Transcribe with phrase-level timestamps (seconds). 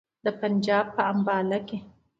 [0.25, 1.77] د پنجاب په امباله کې.